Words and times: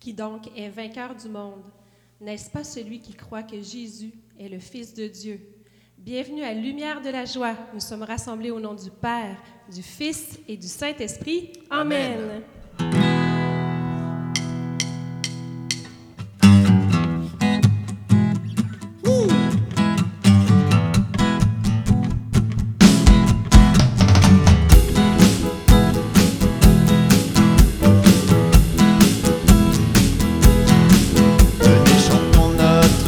Qui 0.00 0.14
donc 0.14 0.48
est 0.56 0.70
vainqueur 0.70 1.14
du 1.14 1.28
monde 1.28 1.62
N'est-ce 2.22 2.50
pas 2.50 2.64
celui 2.64 3.00
qui 3.00 3.12
croit 3.12 3.42
que 3.42 3.60
Jésus 3.60 4.12
est 4.38 4.48
le 4.48 4.58
Fils 4.58 4.94
de 4.94 5.06
Dieu? 5.06 5.38
Bienvenue 5.98 6.42
à 6.42 6.54
Lumière 6.54 7.02
de 7.02 7.10
la 7.10 7.26
joie. 7.26 7.54
Nous 7.74 7.80
sommes 7.80 8.04
rassemblés 8.04 8.50
au 8.50 8.58
nom 8.58 8.72
du 8.72 8.90
Père, 8.90 9.36
du 9.70 9.82
Fils 9.82 10.40
et 10.48 10.56
du 10.56 10.68
Saint-Esprit. 10.68 11.52
Amen. 11.68 12.18
Venez 12.18 12.59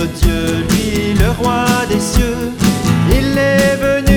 Dieu, 0.06 0.64
lui 0.70 1.14
le 1.14 1.30
roi 1.30 1.64
des 1.88 2.00
cieux. 2.00 2.52
Il 3.10 3.38
est 3.38 3.76
venu 3.76 4.11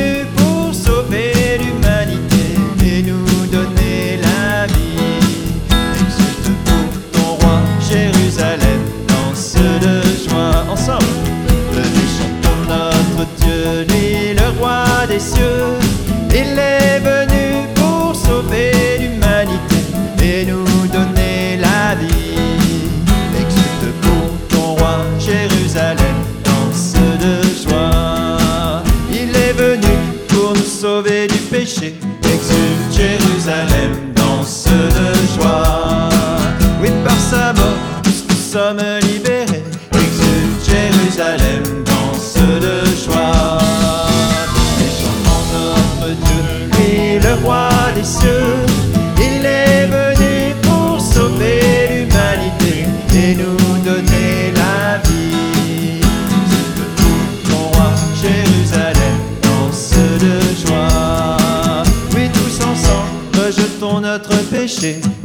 notre 64.82 65.25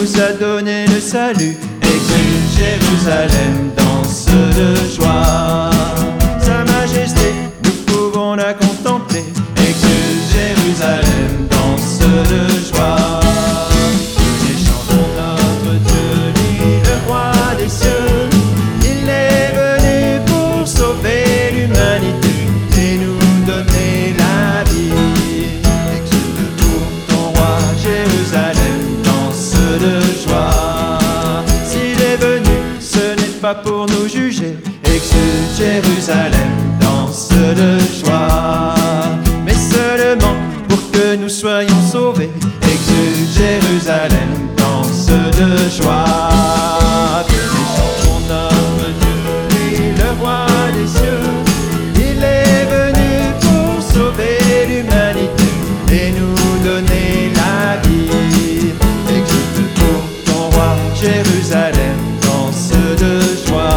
nous 0.00 0.20
a 0.20 0.32
donné 0.32 0.86
le 0.86 1.00
salut. 1.00 1.56
Exulte 1.82 2.56
Jérusalem, 2.56 3.70
danse 3.76 4.26
de 4.26 4.74
joie. 4.94 5.49
Pour 33.54 33.86
nous 33.86 34.08
juger. 34.08 34.56
Exulte 34.84 35.56
Jérusalem, 35.58 36.50
danse 36.80 37.28
de 37.28 37.79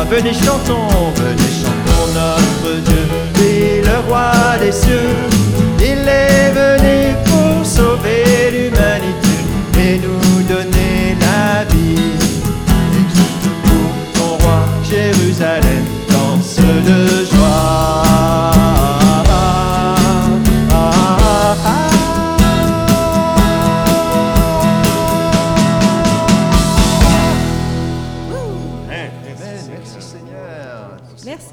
Venez 0.10 0.34
chantons, 0.34 1.12
venez 1.16 1.52
chantons 1.62 2.08
notre 2.14 2.82
Dieu, 2.82 3.08
lui 3.36 3.82
le 3.82 3.98
roi 4.08 4.32
des 4.60 4.72
cieux. 4.72 5.10
Il 5.80 6.08
est 6.08 6.52
venu 6.52 7.16
pour 7.26 7.66
sauver 7.66 8.43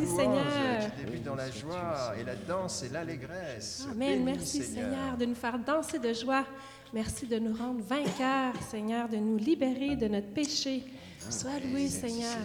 Merci, 0.00 0.14
louange 0.14 0.16
Seigneur. 0.16 0.90
Qui 0.96 1.04
débute 1.04 1.24
dans 1.24 1.34
la 1.34 1.50
joie 1.50 2.12
et 2.18 2.24
la 2.24 2.34
danse 2.34 2.82
et 2.82 2.88
l'allégresse. 2.88 3.86
Amen. 3.90 4.24
Bénis, 4.24 4.24
Merci 4.24 4.62
Seigneur 4.62 5.16
de 5.18 5.24
nous 5.26 5.34
faire 5.34 5.58
danser 5.58 5.98
de 5.98 6.12
joie. 6.12 6.44
Merci 6.92 7.26
de 7.26 7.38
nous 7.38 7.54
rendre 7.54 7.80
vainqueurs, 7.82 8.54
Seigneur, 8.68 9.08
de 9.08 9.16
nous 9.16 9.36
libérer 9.36 9.96
de 9.96 10.08
notre 10.08 10.28
péché. 10.28 10.84
Sois 11.28 11.50
loué, 11.70 11.88
Seigneur. 11.88 12.38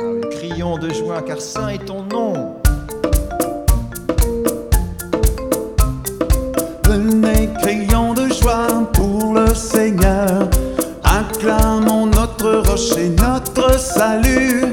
Oui, 0.00 0.20
Crions 0.32 0.78
de 0.78 0.90
joie 0.90 1.22
car 1.22 1.40
saint 1.40 1.68
est 1.68 1.84
ton 1.84 2.02
nom. 2.02 2.56
Venez, 6.84 7.48
crions 7.62 8.14
de 8.14 8.28
joie 8.32 8.90
pour 8.92 9.34
le 9.34 9.54
Seigneur. 9.54 10.48
Acclamons 11.04 12.06
notre 12.06 12.68
rocher, 12.68 13.08
notre 13.08 13.37
salut. 13.78 14.64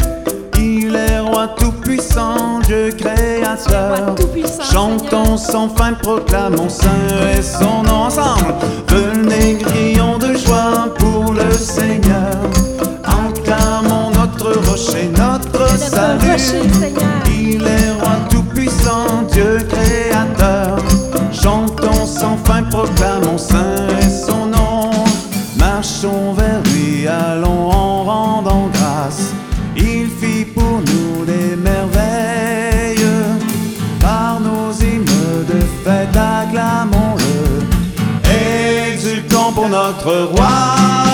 Il 0.57 0.95
est 0.95 1.19
roi 1.19 1.47
tout-puissant, 1.57 2.59
Dieu 2.65 2.91
créateur. 2.97 4.15
Chantons 4.71 5.37
sans 5.37 5.69
fin, 5.69 5.93
proclamons 5.93 6.69
saint 6.69 6.89
et 7.37 7.41
son 7.41 7.83
nom 7.83 8.05
ensemble. 8.05 8.53
Venez, 8.87 9.57
crions 9.57 10.17
de 10.17 10.35
joie 10.35 10.89
pour 10.97 11.33
le 11.33 11.51
Seigneur. 11.51 12.31
Acclamons 13.03 14.11
notre 14.11 14.53
rocher, 14.69 15.09
notre 15.17 15.59
Notre 15.59 15.77
salut. 15.77 16.31
rocher. 16.31 16.61
Il 17.29 17.63
est 17.63 17.91
roi 18.01 18.15
tout-puissant, 18.29 19.23
Dieu 19.31 19.57
créateur. 19.69 20.77
Chantons 21.31 22.05
sans 22.05 22.37
fin, 22.45 22.63
proclamons 22.63 23.37
saint 23.37 23.64
acclamons-le, 36.13 37.63
exultons 38.91 39.53
pour 39.53 39.69
notre 39.69 40.29
roi. 40.31 41.04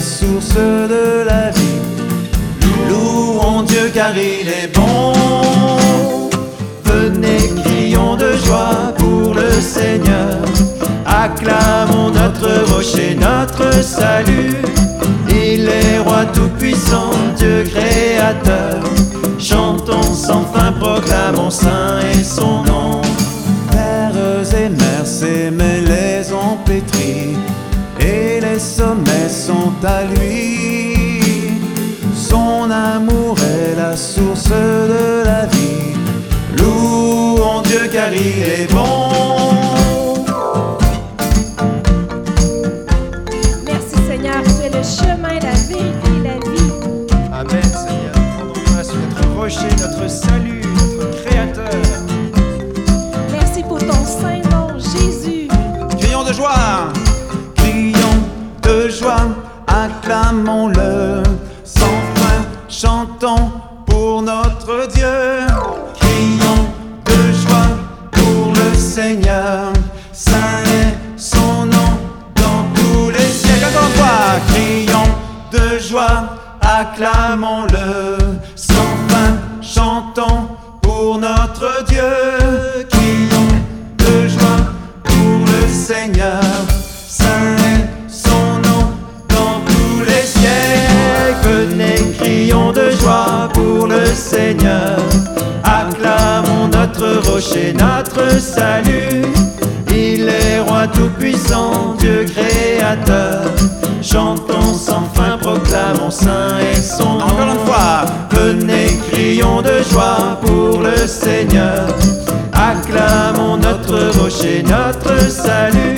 Source 0.00 0.54
de 0.54 1.24
la 1.26 1.50
vie. 1.50 1.80
Louons 2.88 3.62
Dieu 3.62 3.90
car 3.92 4.16
il 4.16 4.48
est 4.48 4.74
bon. 4.74 5.12
Venez, 6.84 7.50
crions 7.62 8.16
de 8.16 8.32
joie 8.44 8.94
pour 8.98 9.34
le 9.34 9.50
Seigneur. 9.60 10.38
Acclamons 11.06 12.10
notre 12.10 12.72
rocher, 12.72 13.14
notre 13.14 13.72
salut. 13.82 14.56
Il 15.28 15.68
est 15.68 15.98
roi 15.98 16.24
tout-puissant, 16.32 17.10
Dieu 17.36 17.64
créateur. 17.64 18.80
Chantons 19.38 20.14
sans 20.14 20.44
fin, 20.44 20.72
proclamons 20.72 21.50
saint 21.50 21.98
et 22.12 22.22
son 22.22 22.69
sommets 28.60 29.28
sont 29.28 29.72
à 29.82 30.04
lui. 30.04 30.98
Son 32.14 32.70
amour 32.70 33.36
est 33.40 33.74
la 33.76 33.96
source 33.96 34.50
de 34.50 35.24
la 35.24 35.46
vie. 35.46 35.96
Louons 36.58 37.62
Dieu 37.62 37.88
car 37.90 38.12
il 38.12 38.42
est 38.42 38.70
bon. 38.72 39.08
Merci 43.64 43.96
Seigneur, 44.06 44.42
tu 44.44 44.66
es 44.66 44.70
le 44.70 44.82
chemin, 44.82 45.34
la 45.40 45.56
vérité 45.68 46.08
et 46.08 46.22
la 46.22 46.38
vie. 46.50 46.72
Amen, 47.32 47.62
Seigneur. 47.62 48.14
Grâce 48.66 48.90
à 48.90 48.94
notre 48.94 49.26
rocher, 49.36 49.70
notre 49.80 50.08
salut, 50.10 50.49
acclamons-le 60.30 61.22
sans 61.64 61.80
fin, 62.14 62.44
chantons 62.68 63.50
pour 63.86 64.22
notre 64.22 64.86
Dieu. 64.88 65.46
Crions 65.98 66.66
de 67.04 67.32
joie 67.32 67.70
pour 68.12 68.52
le 68.52 68.76
Seigneur, 68.76 69.72
saint 70.12 70.62
est 70.66 71.20
son 71.20 71.66
nom 71.66 71.92
dans 72.36 72.64
tous 72.74 73.10
les 73.10 73.18
siècles. 73.18 73.76
Encore 73.76 74.38
crions 74.54 75.14
de 75.50 75.78
joie, 75.78 76.36
acclamons-le 76.60 78.18
Seigneur, 94.30 94.96
acclamons 95.64 96.68
notre 96.68 97.28
rocher, 97.28 97.72
notre 97.72 98.40
salut. 98.40 99.24
Il 99.88 100.28
est 100.28 100.60
roi 100.60 100.86
tout-puissant, 100.86 101.96
Dieu 101.98 102.24
créateur. 102.26 103.50
Chantons 104.00 104.72
sans 104.72 105.02
fin, 105.14 105.36
proclamons 105.36 106.12
saint 106.12 106.58
et 106.60 106.76
son 106.76 107.14
nom. 107.14 107.24
Encore 107.24 107.54
une 107.54 107.66
fois, 107.66 108.04
venez, 108.30 109.00
crions 109.10 109.62
de 109.62 109.82
joie 109.90 110.38
pour 110.42 110.80
le 110.80 111.08
Seigneur. 111.08 111.88
Acclamons 112.52 113.56
notre 113.56 114.16
rocher, 114.16 114.62
notre 114.62 115.28
salut. 115.28 115.96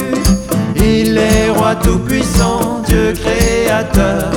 Il 0.74 1.18
est 1.18 1.50
roi 1.50 1.74
tout-puissant, 1.74 2.80
Dieu 2.86 3.12
créateur. 3.12 4.30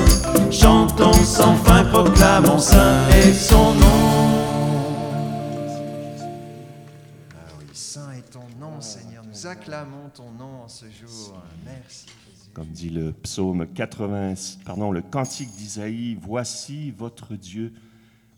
Chantons 0.52 1.14
sans 1.14 1.56
fin, 1.66 1.84
proclamons 1.86 2.60
saint 2.60 3.02
et 3.12 3.34
son 3.34 3.65
acclamons 9.56 10.10
ton 10.10 10.32
nom 10.32 10.64
en 10.64 10.68
ce 10.68 10.86
jour. 10.86 11.42
Merci. 11.66 12.08
Comme 12.54 12.68
dit 12.68 12.90
le 12.90 13.12
psaume 13.14 13.68
80, 13.68 14.34
pardon, 14.66 14.92
le 14.92 15.02
cantique 15.02 15.52
d'Isaïe, 15.52 16.18
voici 16.22 16.92
votre 16.92 17.36
Dieu, 17.36 17.74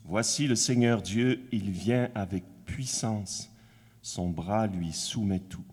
voici 0.04 0.46
le 0.46 0.56
Seigneur 0.56 1.02
Dieu, 1.02 1.40
il 1.52 1.70
vient 1.70 2.08
avec 2.14 2.44
puissance, 2.64 3.50
son 4.02 4.28
bras 4.28 4.66
lui 4.66 4.92
soumet 4.92 5.40
tout. 5.40 5.64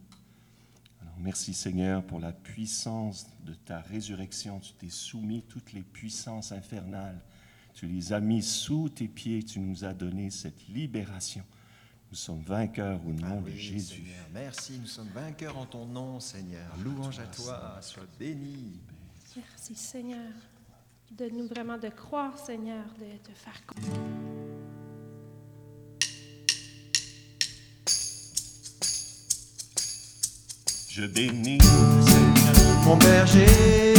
Merci 1.19 1.53
Seigneur 1.53 2.03
pour 2.03 2.19
la 2.19 2.31
puissance 2.31 3.25
de 3.45 3.53
ta 3.53 3.79
résurrection, 3.79 4.59
tu 4.59 4.73
t'es 4.73 4.89
soumis 4.89 5.43
toutes 5.47 5.73
les 5.73 5.81
puissances 5.81 6.51
infernales, 6.51 7.19
tu 7.73 7.87
les 7.87 8.13
as 8.13 8.19
mis 8.19 8.43
sous 8.43 8.89
tes 8.89 9.07
pieds, 9.07 9.41
tu 9.43 9.59
nous 9.59 9.85
as 9.85 9.93
donné 9.93 10.29
cette 10.29 10.67
libération. 10.67 11.43
Nous 12.11 12.17
sommes 12.17 12.41
vainqueurs 12.43 12.99
au 13.05 13.11
nom 13.11 13.27
Ah 13.29 13.35
de 13.41 13.45
oui, 13.51 13.57
Jésus. 13.59 13.95
Seigneur. 13.95 14.25
Merci, 14.33 14.79
nous 14.79 14.87
sommes 14.87 15.09
vainqueurs 15.13 15.57
en 15.57 15.65
ton 15.65 15.85
nom, 15.85 16.19
Seigneur. 16.19 16.67
Louange 16.83 17.19
à 17.19 17.25
toi, 17.25 17.77
sois 17.81 18.03
béni. 18.19 18.79
Merci 19.35 19.75
Seigneur. 19.75 20.31
De 21.11 21.29
nous 21.29 21.47
vraiment 21.47 21.77
de 21.77 21.89
croire, 21.89 22.37
Seigneur, 22.37 22.83
de 22.99 23.17
te 23.17 23.31
faire 23.37 23.65
confiance. 23.65 23.97
Je 30.89 31.05
bénis 31.05 31.57
Seigneur. 31.61 32.83
Mon 32.85 32.95
berger, 32.97 33.93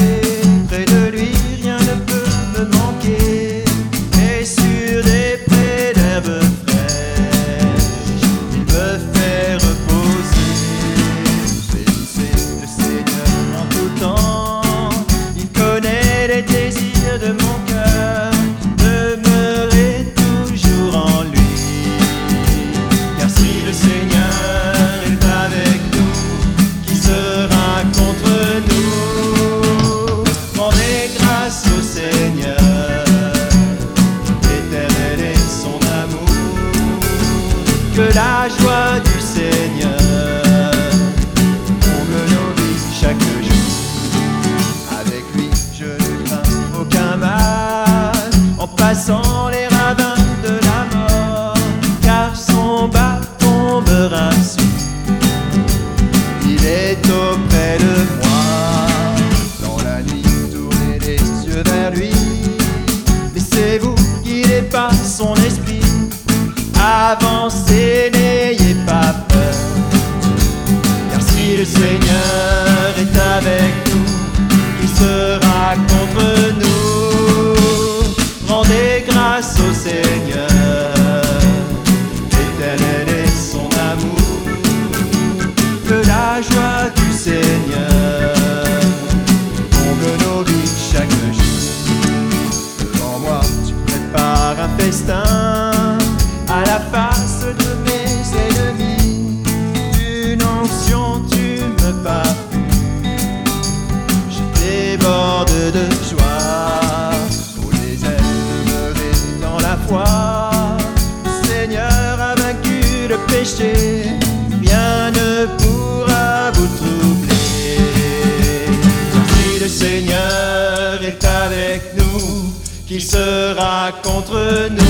contre 123.92 124.68
nous 124.70 124.85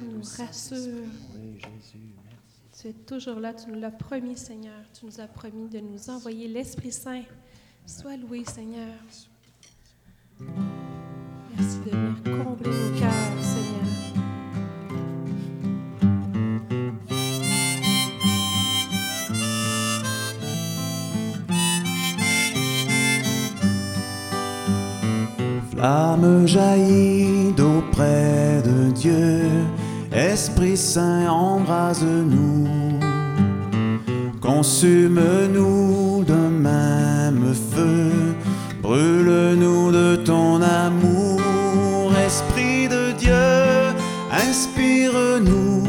Nous 0.00 0.22
rassure. 0.38 1.04
Tu 2.80 2.88
es 2.88 2.92
toujours 2.92 3.38
là, 3.40 3.52
tu 3.52 3.70
nous 3.70 3.78
l'as 3.78 3.90
promis, 3.90 4.36
Seigneur. 4.36 4.80
Tu 4.98 5.04
nous 5.04 5.20
as 5.20 5.26
promis 5.26 5.68
de 5.68 5.80
nous 5.80 6.08
envoyer 6.08 6.48
l'Esprit 6.48 6.92
Saint. 6.92 7.22
Sois 7.84 8.16
loué, 8.16 8.42
Seigneur. 8.44 8.94
Merci 10.40 11.78
de 11.84 11.90
venir 11.90 12.44
combler 12.44 12.70
nos 12.70 12.98
cœurs, 12.98 13.42
Seigneur. 13.42 13.82
Flamme 25.70 26.46
jaillit 26.46 27.52
d'auprès 27.52 28.62
de 28.62 28.90
Dieu, 28.92 29.42
Esprit 30.14 30.76
Saint 30.76 31.26
embrase-nous, 31.30 32.68
consume-nous 34.42 36.24
d'un 36.24 36.50
même 36.50 37.54
feu, 37.74 38.12
brûle-nous 38.82 39.90
de 39.90 40.16
ton 40.16 40.60
amour, 40.60 41.40
Esprit 42.26 42.88
de 42.88 43.12
Dieu, 43.12 43.32
inspire-nous. 44.30 45.82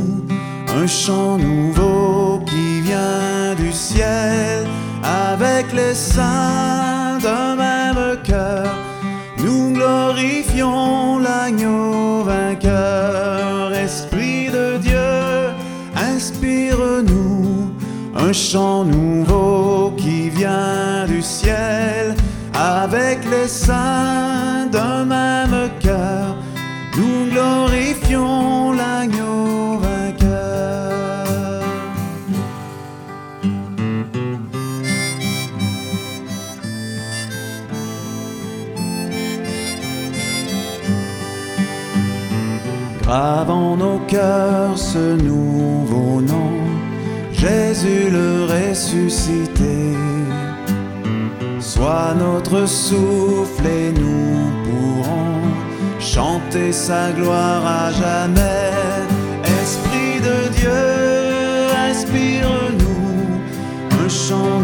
Un 0.76 0.88
chant 0.88 1.38
nouveau 1.38 2.40
qui 2.46 2.80
vient 2.82 3.56
du 3.58 3.74
ciel, 3.74 4.66
avec 5.04 5.74
les 5.74 5.94
saints 5.94 7.18
d'un 7.22 7.56
même 7.58 8.18
cœur. 8.24 8.68
Nous 9.38 9.74
glorifions 9.74 11.03
chant 18.34 18.84
nouveau 18.84 19.94
qui 19.96 20.30
vient 20.30 21.06
du 21.08 21.22
ciel, 21.22 22.16
avec 22.54 23.20
les 23.30 23.48
saints 23.48 24.68
d'un 24.72 25.06
même 25.06 25.70
cœur. 25.80 26.36
Nous 26.98 27.32
glorifions 27.32 28.74
l'agneau 28.74 29.78
vainqueur. 29.80 30.04
Grave 43.04 43.48
nos 43.78 44.00
cœurs 44.08 44.78
ce 44.78 45.16
nouveau 45.22 46.22
nom, 46.22 46.52
Jésus 47.44 48.10
le 48.10 48.46
ressuscité. 48.46 49.98
Sois 51.60 52.14
notre 52.18 52.66
souffle 52.66 53.68
et 53.68 53.92
nous 53.92 54.50
pourrons 54.64 55.42
chanter 56.00 56.72
sa 56.72 57.12
gloire 57.12 57.66
à 57.66 57.92
jamais. 57.92 58.72
Esprit 59.62 60.22
de 60.30 60.38
Dieu, 60.58 60.84
inspire-nous 61.90 63.42
un 64.06 64.08
chant 64.08 64.63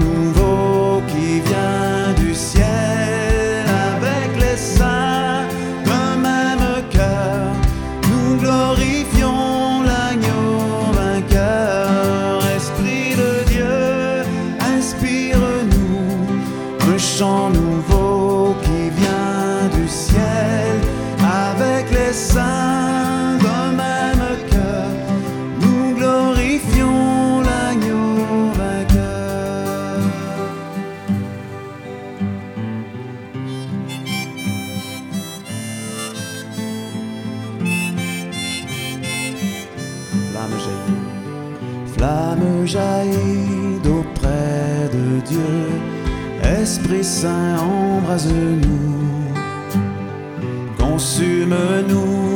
flamme 41.99 42.65
jaillit 42.65 43.77
d'auprès 43.83 44.89
de 44.95 45.19
Dieu, 45.27 45.55
Esprit 46.41 47.03
Saint 47.03 47.57
embrase-nous, 47.59 49.33
consume-nous 50.77 52.28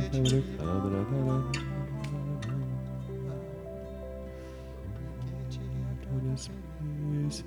Ton 0.00 0.24
esprit, 6.34 7.44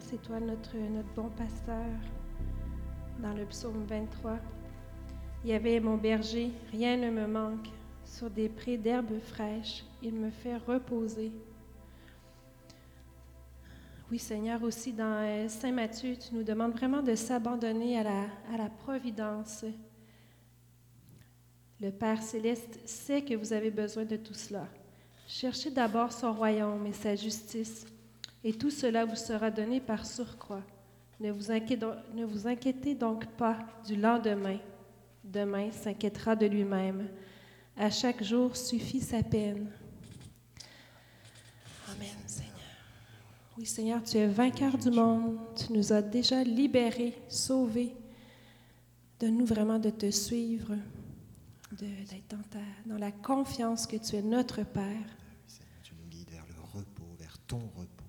c'est 0.00 0.20
toi 0.22 0.40
notre, 0.40 0.76
bon 1.14 1.28
pasteur. 1.30 1.86
Dans 3.20 3.32
le 3.34 3.44
psaume 3.44 3.84
23, 3.84 4.38
il 5.44 5.50
y 5.50 5.52
avait 5.52 5.78
mon 5.78 5.96
berger, 5.96 6.50
rien 6.72 6.96
ne 6.96 7.10
me 7.10 7.26
manque. 7.26 7.68
Sur 8.04 8.30
des 8.30 8.48
prés 8.48 8.76
d'herbes 8.76 9.20
fraîches, 9.20 9.84
il 10.02 10.14
me 10.14 10.30
fait 10.30 10.56
reposer. 10.56 11.30
Oui 14.10 14.18
Seigneur, 14.18 14.62
aussi 14.64 14.92
dans 14.92 15.22
euh, 15.22 15.48
Saint 15.48 15.70
Matthieu, 15.70 16.16
tu 16.16 16.34
nous 16.34 16.42
demandes 16.42 16.72
vraiment 16.72 17.02
de 17.02 17.14
s'abandonner 17.14 17.98
à 18.00 18.02
la 18.02 18.70
providence. 18.70 19.64
Le 21.80 21.90
Père 21.92 22.20
céleste 22.20 22.80
sait 22.84 23.22
que 23.22 23.34
vous 23.34 23.52
avez 23.52 23.70
besoin 23.70 24.04
de 24.04 24.16
tout 24.16 24.34
cela. 24.34 24.66
Cherchez 25.28 25.70
d'abord 25.70 26.10
son 26.10 26.32
royaume 26.32 26.84
et 26.86 26.92
sa 26.92 27.14
justice 27.14 27.86
et 28.42 28.52
tout 28.52 28.70
cela 28.70 29.04
vous 29.04 29.16
sera 29.16 29.50
donné 29.50 29.80
par 29.80 30.06
surcroît. 30.06 30.62
Ne 31.20 31.30
vous, 31.30 31.50
inquiétez, 32.46 32.94
donc 32.94 33.26
pas 33.26 33.58
du 33.86 33.96
lendemain. 33.96 34.56
Demain 35.22 35.70
s'inquiétera 35.70 36.34
de 36.34 36.46
lui-même. 36.46 37.08
À 37.76 37.90
chaque 37.90 38.24
jour 38.24 38.56
suffit 38.56 39.00
sa 39.00 39.22
peine. 39.22 39.70
Amen, 41.92 42.08
Seigneur. 42.26 42.54
Oui, 43.58 43.66
Seigneur, 43.66 44.02
tu 44.02 44.16
es 44.16 44.26
vainqueur 44.26 44.78
du 44.78 44.90
monde. 44.90 45.38
Tu 45.56 45.74
nous 45.74 45.92
as 45.92 46.00
déjà 46.00 46.42
libérés, 46.42 47.18
sauvés. 47.28 47.94
Donne-nous 49.18 49.44
vraiment 49.44 49.78
de 49.78 49.90
te 49.90 50.10
suivre, 50.10 50.74
d'être 51.72 52.28
dans, 52.30 52.60
dans 52.86 52.98
la 52.98 53.12
confiance 53.12 53.86
que 53.86 53.96
tu 53.96 54.16
es 54.16 54.22
notre 54.22 54.62
Père. 54.62 55.16
Tu 55.82 55.92
nous 55.94 56.08
guides 56.08 56.30
vers 56.30 56.46
le 56.46 56.78
repos, 56.78 57.14
vers 57.18 57.36
ton 57.46 57.60
repos. 57.76 57.99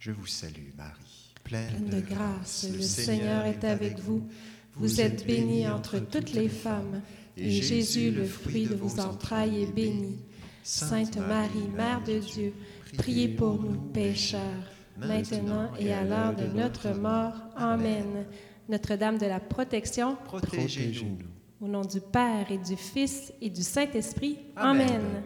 Je 0.00 0.12
vous 0.12 0.26
salue, 0.26 0.72
Marie, 0.78 1.34
pleine, 1.44 1.68
Pleine 1.68 2.00
de 2.00 2.00
grâce, 2.00 2.66
le 2.74 2.80
Seigneur 2.80 3.44
est 3.44 3.62
avec 3.64 3.98
vous. 3.98 4.26
Vous 4.74 4.98
êtes 5.02 5.26
bénie 5.26 5.68
entre 5.68 5.98
toutes 5.98 6.32
les 6.32 6.48
femmes, 6.48 7.02
et 7.36 7.50
Jésus, 7.50 8.10
le 8.10 8.24
fruit 8.24 8.66
de 8.66 8.74
vos 8.74 8.98
entrailles, 8.98 9.64
est 9.64 9.72
béni. 9.72 10.16
Sainte 10.62 11.18
Marie, 11.18 11.68
Mère 11.76 12.02
de 12.02 12.18
Dieu, 12.18 12.54
priez 12.96 13.28
pour 13.28 13.60
nous 13.60 13.78
pécheurs, 13.78 14.40
maintenant 14.96 15.70
et 15.78 15.92
à 15.92 16.02
l'heure 16.02 16.34
de 16.34 16.46
notre 16.46 16.96
mort. 16.96 17.34
Amen. 17.54 18.24
Notre-Dame 18.70 19.18
de 19.18 19.26
la 19.26 19.38
protection, 19.38 20.16
Protégez-nous. 20.24 21.18
au 21.60 21.68
nom 21.68 21.82
du 21.82 22.00
Père 22.00 22.50
et 22.50 22.56
du 22.58 22.76
Fils 22.76 23.34
et 23.42 23.50
du 23.50 23.62
Saint-Esprit. 23.62 24.38
Amen. 24.56 24.88
Amen. 24.88 25.22